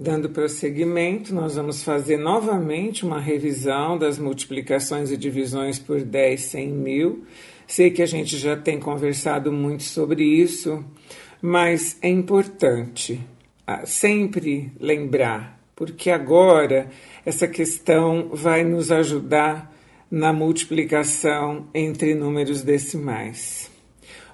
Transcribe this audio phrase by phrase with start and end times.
[0.00, 6.68] Dando prosseguimento, nós vamos fazer novamente uma revisão das multiplicações e divisões por 10, 100
[6.68, 7.24] mil.
[7.66, 10.84] Sei que a gente já tem conversado muito sobre isso,
[11.42, 13.20] mas é importante
[13.66, 16.88] ah, sempre lembrar, porque agora
[17.26, 19.74] essa questão vai nos ajudar
[20.08, 23.67] na multiplicação entre números decimais.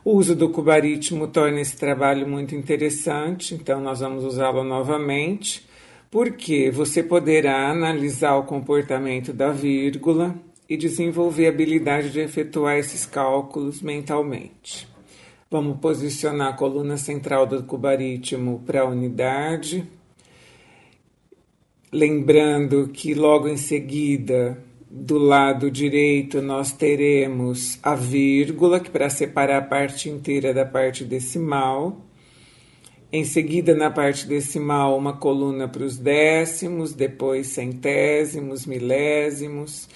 [0.05, 5.67] O uso do cubaritmo torna esse trabalho muito interessante, então nós vamos usá-lo novamente,
[6.11, 10.35] porque você poderá analisar o comportamento da vírgula
[10.69, 14.87] e desenvolver a habilidade de efetuar esses cálculos mentalmente.
[15.51, 19.87] Vamos posicionar a coluna central do cubaritmo para a unidade,
[21.91, 24.63] lembrando que logo em seguida
[24.97, 31.05] do lado direito nós teremos a vírgula, que para separar a parte inteira da parte
[31.05, 32.01] decimal.
[33.11, 39.89] Em seguida, na parte decimal, uma coluna para os décimos, depois centésimos, milésimos.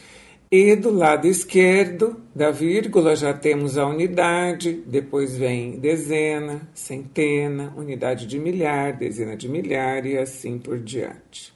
[0.51, 8.27] E do lado esquerdo da vírgula já temos a unidade, depois vem dezena, centena, unidade
[8.27, 11.53] de milhar, dezena de milhar e assim por diante.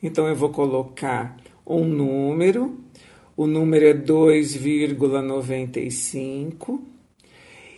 [0.00, 2.78] Então eu vou colocar um número,
[3.36, 6.80] o número é 2,95.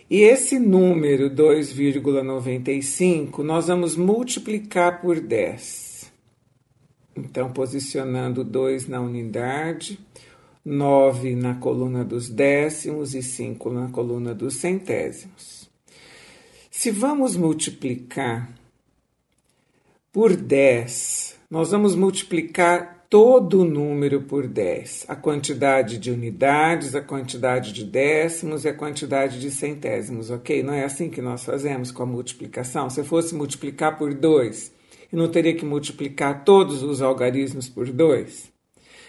[0.09, 6.13] E esse número 2,95 nós vamos multiplicar por 10.
[7.15, 9.99] Então, posicionando 2 na unidade,
[10.63, 15.67] 9 na coluna dos décimos e 5 na coluna dos centésimos.
[16.69, 18.53] Se vamos multiplicar
[20.11, 27.01] por 10, nós vamos multiplicar todo o número por 10, a quantidade de unidades, a
[27.01, 30.61] quantidade de décimos e a quantidade de centésimos, ok?
[30.61, 32.89] Não é assim que nós fazemos com a multiplicação?
[32.89, 34.69] Se eu fosse multiplicar por 2,
[35.13, 38.51] eu não teria que multiplicar todos os algarismos por 2?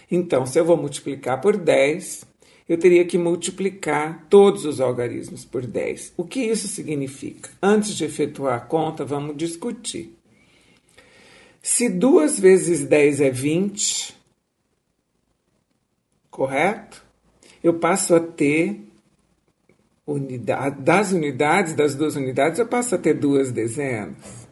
[0.09, 2.25] Então, se eu vou multiplicar por 10,
[2.69, 6.13] eu teria que multiplicar todos os algarismos por 10.
[6.17, 7.51] O que isso significa?
[7.61, 10.16] Antes de efetuar a conta, vamos discutir.
[11.69, 14.17] Se 2 vezes 10 é 20,
[16.31, 17.05] correto?
[17.61, 18.89] Eu passo a ter
[20.07, 24.47] unidade, das unidades, das duas unidades, eu passo a ter duas dezenas.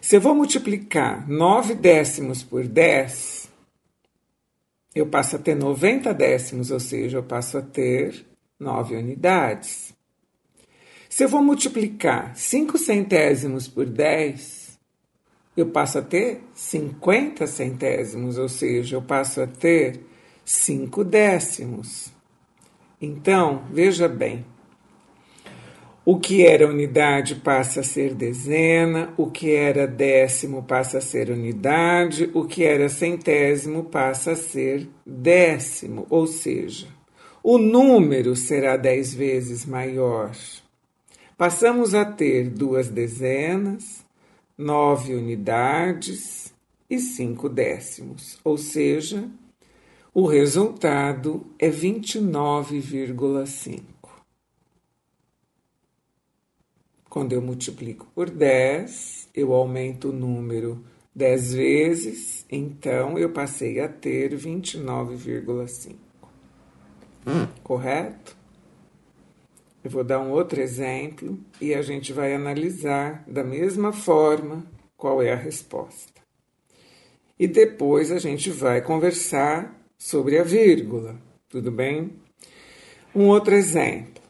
[0.00, 3.50] Se eu vou multiplicar 9 décimos por 10,
[4.94, 8.24] eu passo a ter 90 décimos, ou seja, eu passo a ter
[8.58, 9.94] 9 unidades.
[11.06, 14.63] Se eu vou multiplicar 5 centésimos por 10,
[15.56, 20.00] eu passo a ter 50 centésimos, ou seja, eu passo a ter
[20.44, 22.12] 5 décimos.
[23.00, 24.44] Então, veja bem,
[26.06, 31.30] o que era unidade passa a ser dezena, o que era décimo passa a ser
[31.30, 36.88] unidade, o que era centésimo passa a ser décimo, ou seja,
[37.42, 40.32] o número será dez vezes maior.
[41.38, 44.03] Passamos a ter duas dezenas,
[44.56, 46.54] nove unidades
[46.88, 49.28] e cinco décimos, ou seja,
[50.12, 53.82] o resultado é 29,5.
[57.08, 60.84] Quando eu multiplico por 10, eu aumento o número
[61.14, 65.94] 10 vezes, então eu passei a ter 29,5.
[67.26, 67.46] Hum.
[67.62, 68.36] Correto?
[69.84, 74.64] Eu vou dar um outro exemplo e a gente vai analisar da mesma forma
[74.96, 76.22] qual é a resposta.
[77.38, 82.14] E depois a gente vai conversar sobre a vírgula, tudo bem?
[83.14, 84.24] Um outro exemplo.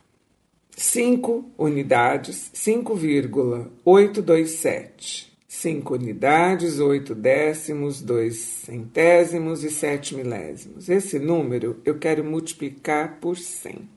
[0.76, 5.32] 5 unidades, 5,827.
[5.46, 10.88] 5 unidades, 8 décimos, 2 centésimos e 7 milésimos.
[10.88, 13.93] Esse número eu quero multiplicar por 100.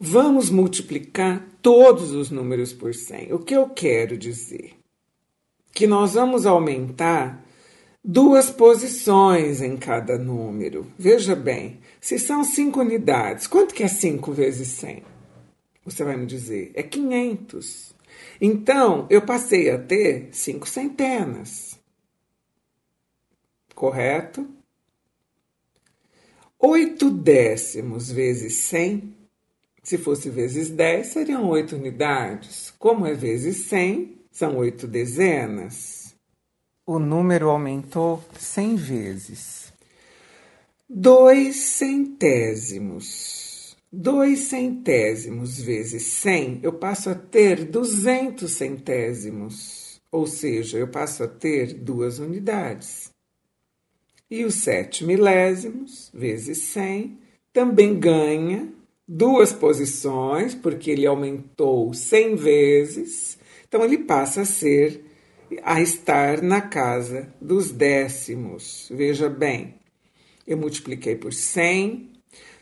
[0.00, 3.32] Vamos multiplicar todos os números por 100.
[3.32, 4.74] O que eu quero dizer?
[5.72, 7.44] Que nós vamos aumentar
[8.04, 10.86] duas posições em cada número.
[10.96, 15.02] Veja bem, se são 5 unidades, quanto que é 5 vezes 100?
[15.84, 17.92] Você vai me dizer, é 500.
[18.40, 21.76] Então, eu passei a ter 5 centenas.
[23.74, 24.48] Correto?
[26.56, 29.17] 8 décimos vezes 100
[29.82, 32.72] se fosse vezes 10, seriam 8 unidades.
[32.78, 36.14] Como é vezes 100, são 8 dezenas.
[36.86, 39.72] O número aumentou 100 vezes.
[40.88, 43.76] 2 centésimos.
[43.92, 49.88] 2 centésimos vezes 100, eu passo a ter 200 centésimos.
[50.10, 53.10] ou seja, eu passo a ter duas unidades.
[54.30, 57.18] E os 7 milésimos vezes 100
[57.52, 58.72] também ganha
[59.08, 65.02] duas posições, porque ele aumentou 100 vezes, então ele passa a ser
[65.62, 68.86] a estar na casa dos décimos.
[68.90, 69.76] Veja bem,
[70.46, 72.10] eu multipliquei por 100,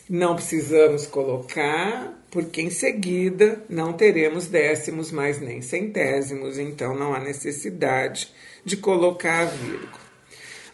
[0.08, 7.20] não precisamos colocar, porque em seguida não teremos décimos mais nem centésimos, então não há
[7.20, 8.32] necessidade
[8.64, 10.00] de colocar a vírgula.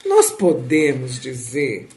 [0.05, 1.89] Nós podemos dizer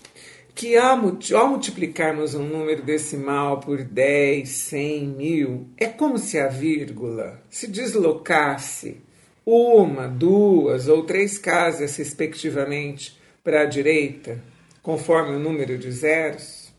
[0.56, 7.42] que ao multiplicarmos um número decimal por 10, 100, mil, é como se a vírgula
[7.52, 9.08] se deslocasse
[9.52, 14.40] uma, duas ou três casas, respectivamente, para a direita,
[14.84, 16.72] conforme o número de zeros?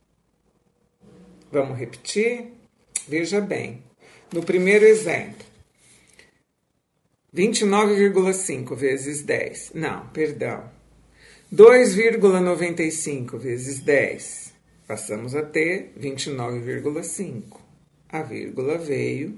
[1.50, 2.52] Vamos repetir?
[3.08, 3.82] Veja bem.
[4.32, 5.44] No primeiro exemplo,
[7.34, 9.72] 29,5 vezes 10.
[9.74, 10.70] Não, perdão.
[11.52, 14.54] 2,95 vezes 10.
[14.86, 17.58] Passamos a ter 29,5.
[18.08, 19.36] A vírgula veio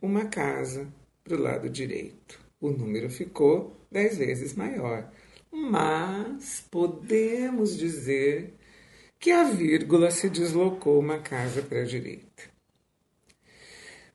[0.00, 0.88] uma casa
[1.22, 5.10] para o lado direito o número ficou dez vezes maior.
[5.50, 8.54] Mas podemos dizer
[9.18, 12.50] que a vírgula se deslocou uma casa para a direita.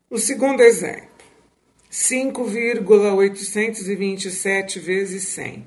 [0.09, 1.09] O segundo exemplo,
[1.89, 5.65] 5,827 vezes 100.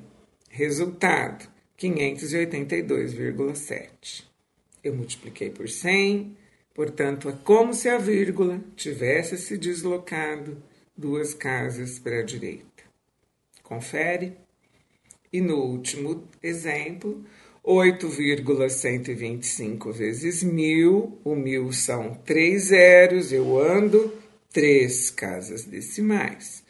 [0.49, 1.47] Resultado,
[1.79, 4.25] 582,7.
[4.83, 6.35] Eu multipliquei por 100,
[6.75, 10.63] portanto, é como se a vírgula tivesse se deslocado
[10.99, 12.67] duas casas para a direita.
[13.63, 14.37] Confere.
[15.33, 17.25] E no último exemplo,
[17.63, 21.21] 8,125 vezes mil.
[21.23, 24.13] O mil são três zeros, eu ando
[24.53, 26.65] três casas decimais.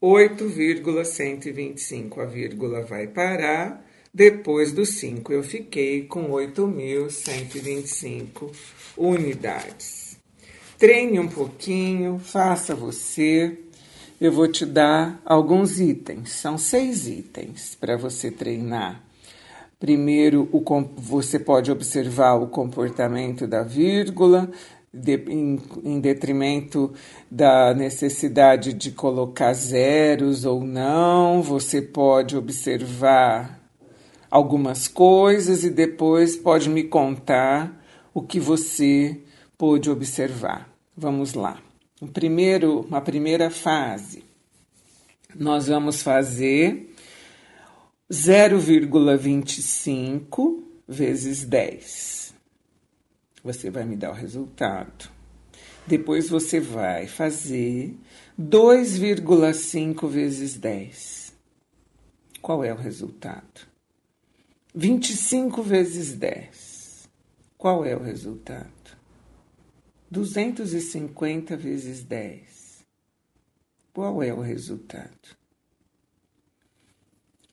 [0.00, 3.84] 8,125, a vírgula vai parar.
[4.14, 8.52] Depois do 5, eu fiquei com 8.125
[8.96, 10.18] unidades.
[10.78, 13.58] Treine um pouquinho, faça você
[14.22, 16.30] eu vou te dar alguns itens.
[16.30, 19.02] São seis itens para você treinar.
[19.80, 20.62] Primeiro, o,
[20.96, 24.48] você pode observar o comportamento da vírgula,
[24.94, 26.92] de, em, em, detrimento
[27.28, 31.42] da necessidade de colocar zeros ou não.
[31.42, 33.58] Você pode observar
[34.30, 37.76] algumas coisas e depois pode me contar
[38.14, 39.20] o que você
[39.58, 40.68] pôde observar.
[40.96, 41.58] Vamos lá
[42.02, 44.24] um primeiro, uma primeira fase,
[45.36, 46.92] nós vamos fazer
[48.10, 52.34] 0,25 vezes 10.
[53.44, 55.08] Você vai me dar o resultado.
[55.86, 57.94] Depois você vai fazer
[58.38, 61.32] 2,5 vezes 10.
[62.40, 63.68] Qual é o resultado?
[64.74, 67.08] 25 vezes 10.
[67.56, 68.81] Qual é o resultado?
[70.12, 72.84] 250 vezes 10.
[73.94, 75.34] Qual é o resultado?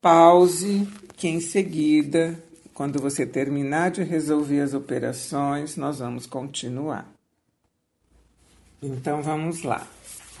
[0.00, 2.42] Pause, que em seguida
[2.74, 7.08] quando você terminar de resolver as operações, nós vamos continuar.
[8.82, 9.86] Então vamos lá.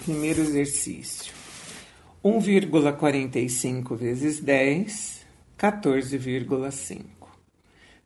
[0.02, 1.32] Primeiro exercício.
[2.24, 5.24] 1,45 vezes 10,
[5.56, 7.04] 14,5.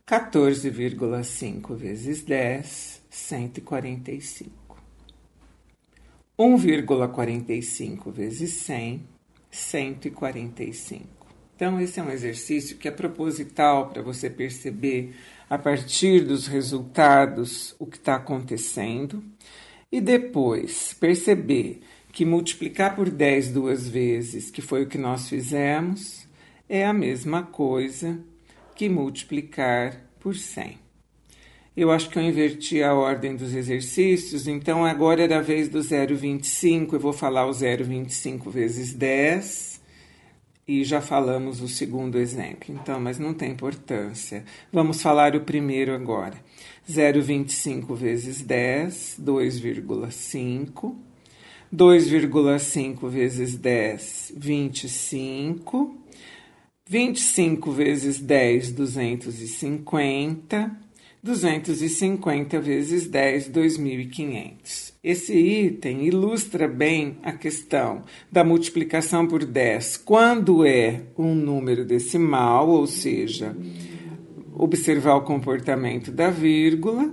[0.07, 4.51] 14,5 vezes 10, 145.
[6.39, 9.07] 1,45 vezes 100,
[9.51, 11.21] 145.
[11.55, 15.15] Então, esse é um exercício que é proposital para você perceber,
[15.51, 19.23] a partir dos resultados, o que está acontecendo.
[19.93, 26.27] E depois, perceber que multiplicar por 10 duas vezes, que foi o que nós fizemos,
[26.69, 28.19] é a mesma coisa
[28.75, 30.90] que multiplicar por 100.
[31.77, 35.79] Eu acho que eu inverti a ordem dos exercícios, então agora era a vez do
[35.79, 39.81] 0,25, eu vou falar o 0,25 vezes 10
[40.67, 44.45] e já falamos o segundo exemplo, então, mas não tem importância.
[44.73, 46.37] Vamos falar o primeiro agora.
[46.89, 50.95] 0,25 vezes 10, 2,5.
[51.73, 55.97] 2,5 vezes 10, 25.
[56.87, 60.90] 25 vezes 10, 250.
[61.23, 64.95] 250 vezes 10, 2.500.
[65.05, 72.71] Esse item ilustra bem a questão da multiplicação por 10 quando é um número decimal,
[72.71, 73.55] ou seja,
[74.55, 77.13] observar o comportamento da vírgula.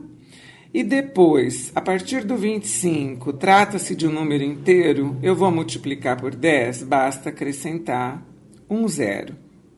[0.74, 6.34] E depois, a partir do 25, trata-se de um número inteiro, eu vou multiplicar por
[6.34, 8.26] 10, basta acrescentar
[8.70, 9.36] um zero,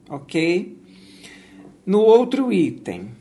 [0.09, 0.77] ok?
[1.86, 3.18] No outro item,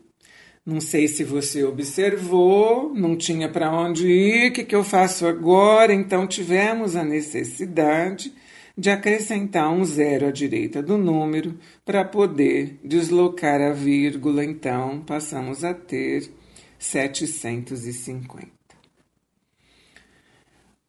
[0.65, 5.27] não sei se você observou, não tinha para onde ir, o que, que eu faço
[5.27, 5.93] agora?
[5.93, 8.33] Então tivemos a necessidade
[8.79, 15.65] de acrescentar um zero à direita do número para poder deslocar a vírgula, então passamos
[15.65, 16.31] a ter
[16.79, 18.62] 750.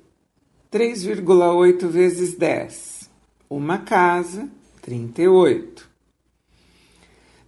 [0.72, 3.10] 3,8 vezes 10.
[3.50, 4.50] Uma casa,
[4.82, 5.90] 38.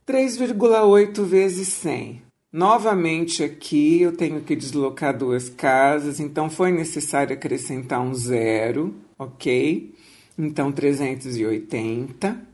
[0.06, 2.22] 3,8 vezes 100.
[2.52, 9.95] Novamente aqui eu tenho que deslocar duas casas, então foi necessário acrescentar um zero, ok?
[10.38, 12.54] Então 380.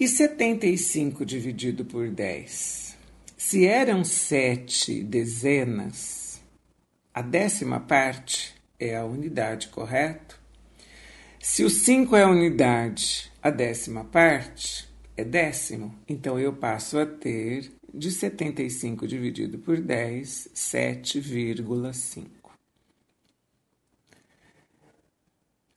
[0.00, 2.98] E 75 dividido por 10?
[3.36, 6.42] Se eram sete dezenas,
[7.14, 8.53] a décima parte
[8.86, 10.38] é a unidade, correto?
[11.40, 15.94] Se o 5 é a unidade, a décima parte é décimo.
[16.08, 22.26] Então eu passo a ter de 75 dividido por 10, 7,5.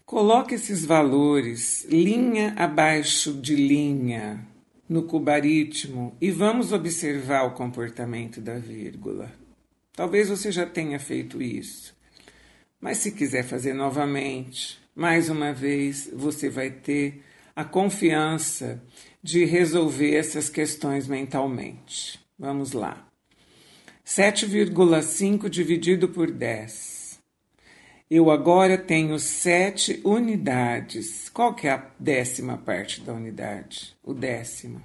[0.05, 4.47] Coloque esses valores linha abaixo de linha
[4.87, 9.29] no cubaritmo e vamos observar o comportamento da vírgula.
[9.93, 11.93] Talvez você já tenha feito isso,
[12.79, 17.23] mas se quiser fazer novamente, mais uma vez, você vai ter
[17.55, 18.81] a confiança
[19.21, 22.19] de resolver essas questões mentalmente.
[22.37, 23.07] Vamos lá.
[24.05, 27.19] 7,5 dividido por 10.
[28.09, 31.27] Eu agora tenho 7 unidades.
[31.29, 33.97] Qual que é a décima parte da unidade?
[34.01, 34.81] O décimo.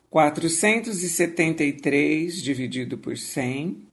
[0.09, 3.87] 473 dividido por 100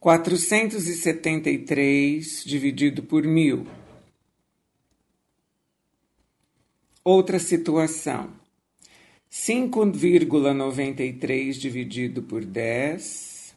[0.00, 3.66] 473 dividido por mil.
[7.04, 8.30] Outra situação:
[9.30, 13.54] 5,93 dividido por 10,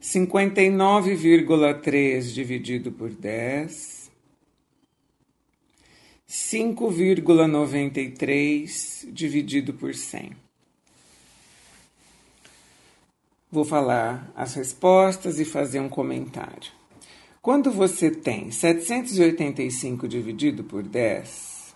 [0.00, 4.07] 59,3 dividido por 10,
[6.28, 10.32] 5,93 dividido por 100.
[13.50, 16.70] Vou falar as respostas e fazer um comentário.
[17.40, 21.74] Quando você tem 785 dividido por 10,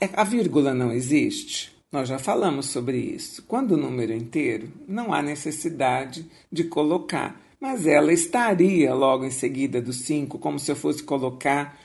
[0.00, 1.78] é, a vírgula não existe.
[1.92, 3.42] Nós já falamos sobre isso.
[3.42, 9.82] Quando o número inteiro, não há necessidade de colocar, mas ela estaria logo em seguida
[9.82, 11.78] do 5, como se eu fosse colocar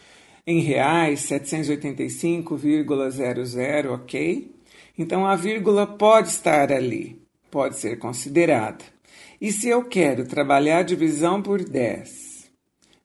[0.45, 4.53] em reais 785,00, ok?
[4.97, 8.85] Então a vírgula pode estar ali, pode ser considerada.
[9.41, 12.25] E se eu quero trabalhar a divisão por 10,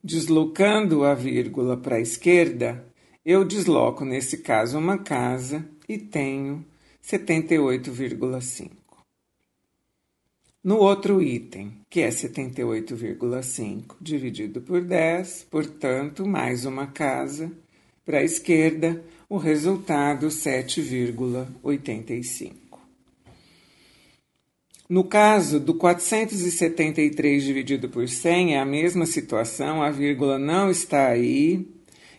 [0.02, 2.86] Deslocando a vírgula para a esquerda,
[3.22, 6.64] eu desloco, nesse caso, uma casa e tenho
[7.04, 8.79] 78,5.
[10.62, 17.50] No outro item, que é 78,5 dividido por 10, portanto, mais uma casa
[18.04, 22.52] para a esquerda, o resultado 7,85.
[24.86, 31.06] No caso do 473 dividido por 100, é a mesma situação, a vírgula não está
[31.06, 31.66] aí.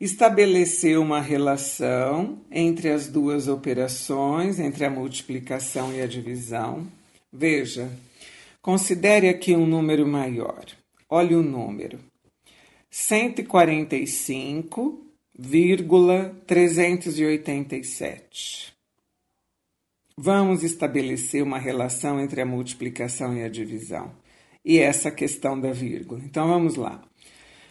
[0.00, 6.86] estabelecer uma relação entre as duas operações, entre a multiplicação e a divisão.
[7.32, 7.90] Veja,
[8.60, 10.64] considere aqui um número maior.
[11.08, 11.98] Olhe o número.
[12.90, 15.06] 145
[15.38, 18.74] vírgula 387.
[20.18, 24.10] Vamos estabelecer uma relação entre a multiplicação e a divisão
[24.64, 26.22] e essa questão da vírgula.
[26.24, 27.06] Então vamos lá.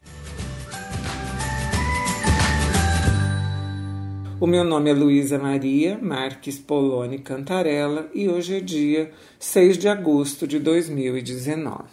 [4.38, 9.88] O meu nome é Luísa Maria Marques Poloni Cantarella e hoje é dia 6 de
[9.88, 11.84] agosto de 2019.